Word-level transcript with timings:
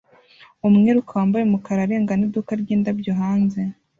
Umwiruka 0.67 1.11
wambaye 1.17 1.43
umukara 1.45 1.79
arengana 1.83 2.23
iduka 2.27 2.51
ryindabyo 2.61 3.11
hanze 3.21 3.61